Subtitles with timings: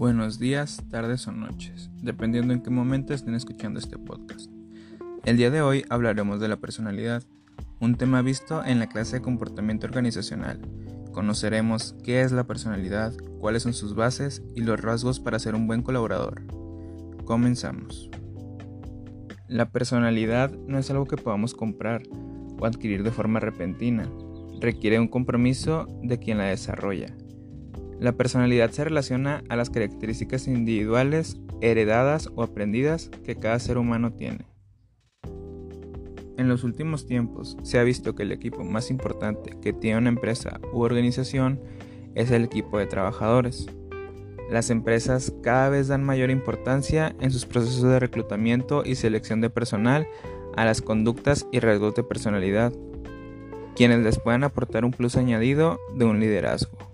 [0.00, 4.50] Buenos días, tardes o noches, dependiendo en qué momento estén escuchando este podcast.
[5.26, 7.22] El día de hoy hablaremos de la personalidad,
[7.80, 10.58] un tema visto en la clase de comportamiento organizacional.
[11.12, 15.66] Conoceremos qué es la personalidad, cuáles son sus bases y los rasgos para ser un
[15.66, 16.44] buen colaborador.
[17.26, 18.08] Comenzamos.
[19.48, 22.04] La personalidad no es algo que podamos comprar
[22.58, 24.10] o adquirir de forma repentina,
[24.62, 27.14] requiere un compromiso de quien la desarrolla
[28.00, 34.14] la personalidad se relaciona a las características individuales, heredadas o aprendidas que cada ser humano
[34.14, 34.46] tiene.
[36.38, 40.08] En los últimos tiempos se ha visto que el equipo más importante que tiene una
[40.08, 41.60] empresa u organización
[42.14, 43.66] es el equipo de trabajadores.
[44.50, 49.50] Las empresas cada vez dan mayor importancia en sus procesos de reclutamiento y selección de
[49.50, 50.08] personal
[50.56, 52.72] a las conductas y rasgos de personalidad,
[53.76, 56.89] quienes les puedan aportar un plus añadido de un liderazgo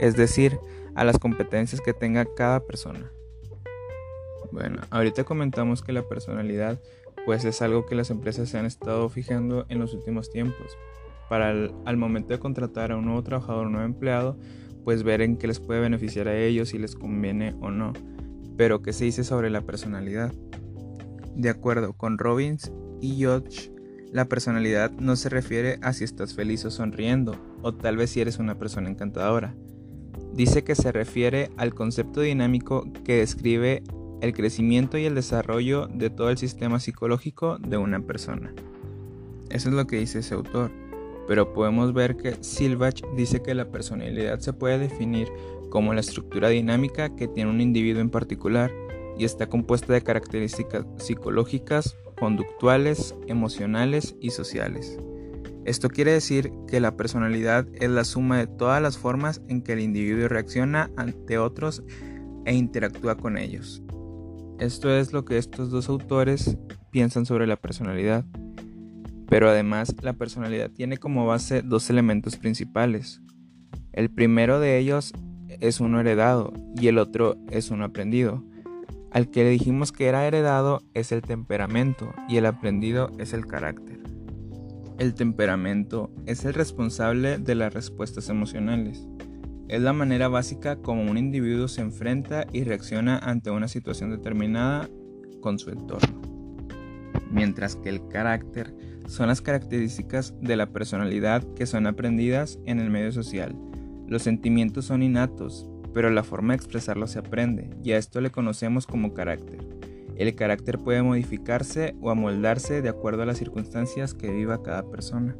[0.00, 0.58] es decir,
[0.94, 3.12] a las competencias que tenga cada persona.
[4.50, 6.80] Bueno, ahorita comentamos que la personalidad
[7.26, 10.76] pues es algo que las empresas se han estado fijando en los últimos tiempos.
[11.28, 14.36] Para al momento de contratar a un nuevo trabajador, un nuevo empleado,
[14.84, 17.92] pues ver en qué les puede beneficiar a ellos, si les conviene o no.
[18.56, 20.32] Pero ¿qué se dice sobre la personalidad?
[21.36, 23.70] De acuerdo con Robbins y Hodge,
[24.12, 28.20] la personalidad no se refiere a si estás feliz o sonriendo, o tal vez si
[28.20, 29.54] eres una persona encantadora,
[30.34, 33.82] dice que se refiere al concepto dinámico que describe
[34.20, 38.52] el crecimiento y el desarrollo de todo el sistema psicológico de una persona.
[39.48, 40.70] Eso es lo que dice ese autor,
[41.26, 45.28] pero podemos ver que Silvach dice que la personalidad se puede definir
[45.70, 48.70] como la estructura dinámica que tiene un individuo en particular
[49.18, 54.98] y está compuesta de características psicológicas, conductuales, emocionales y sociales.
[55.64, 59.74] Esto quiere decir que la personalidad es la suma de todas las formas en que
[59.74, 61.82] el individuo reacciona ante otros
[62.46, 63.82] e interactúa con ellos.
[64.58, 66.56] Esto es lo que estos dos autores
[66.90, 68.24] piensan sobre la personalidad.
[69.28, 73.22] Pero además la personalidad tiene como base dos elementos principales.
[73.92, 75.12] El primero de ellos
[75.48, 78.42] es uno heredado y el otro es uno aprendido.
[79.12, 83.46] Al que le dijimos que era heredado es el temperamento y el aprendido es el
[83.46, 83.99] carácter.
[85.00, 89.08] El temperamento es el responsable de las respuestas emocionales.
[89.66, 94.90] Es la manera básica como un individuo se enfrenta y reacciona ante una situación determinada
[95.40, 96.20] con su entorno.
[97.30, 98.74] Mientras que el carácter
[99.06, 103.56] son las características de la personalidad que son aprendidas en el medio social.
[104.06, 108.30] Los sentimientos son innatos, pero la forma de expresarlos se aprende, y a esto le
[108.30, 109.79] conocemos como carácter.
[110.20, 115.34] El carácter puede modificarse o amoldarse de acuerdo a las circunstancias que viva cada persona.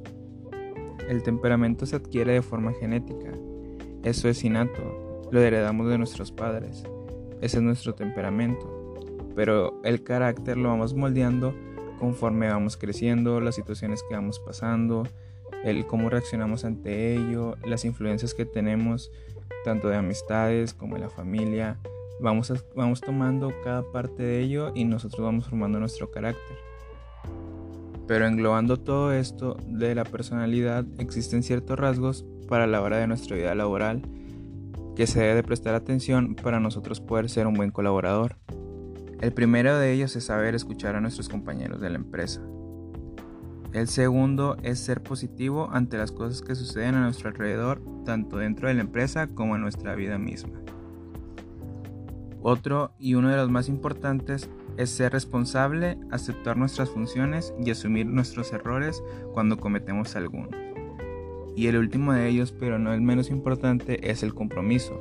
[1.07, 3.31] El temperamento se adquiere de forma genética.
[4.05, 6.85] Eso es innato, lo heredamos de nuestros padres.
[7.43, 8.95] Ese es nuestro temperamento.
[9.37, 11.55] Pero el carácter lo vamos moldeando
[11.99, 15.03] conforme vamos creciendo, las situaciones que vamos pasando,
[15.62, 19.12] el cómo reaccionamos ante ello, las influencias que tenemos
[19.62, 21.77] tanto de amistades como de la familia,
[22.20, 26.56] vamos, vamos tomando cada parte de ello y nosotros vamos formando nuestro carácter.
[28.06, 33.36] Pero englobando todo esto de la personalidad, existen ciertos rasgos para la hora de nuestra
[33.36, 34.03] vida laboral
[34.97, 38.37] que se debe de prestar atención para nosotros poder ser un buen colaborador.
[39.20, 42.42] El primero de ellos es saber escuchar a nuestros compañeros de la empresa.
[43.72, 48.66] El segundo es ser positivo ante las cosas que suceden a nuestro alrededor, tanto dentro
[48.66, 50.60] de la empresa como en nuestra vida misma.
[52.43, 58.06] Otro y uno de los más importantes es ser responsable, aceptar nuestras funciones y asumir
[58.06, 59.03] nuestros errores
[59.34, 60.49] cuando cometemos alguno.
[61.55, 64.99] Y el último de ellos, pero no el menos importante, es el compromiso.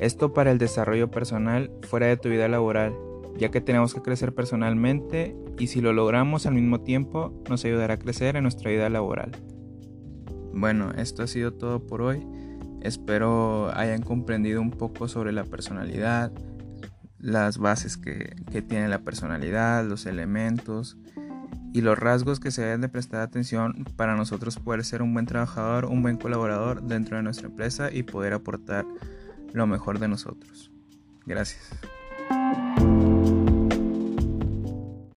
[0.00, 2.94] Esto para el desarrollo personal fuera de tu vida laboral,
[3.38, 7.94] ya que tenemos que crecer personalmente y si lo logramos al mismo tiempo nos ayudará
[7.94, 9.32] a crecer en nuestra vida laboral.
[10.52, 12.26] Bueno, esto ha sido todo por hoy.
[12.80, 16.32] Espero hayan comprendido un poco sobre la personalidad,
[17.20, 18.36] las bases que,
[18.68, 20.96] tiene la personalidad, los elementos
[21.72, 25.26] y los rasgos que se deben de prestar atención para nosotros poder ser un buen
[25.26, 28.86] trabajador, un buen colaborador dentro de nuestra empresa y poder aportar
[29.52, 30.70] lo mejor de nosotros.
[31.26, 31.70] Gracias.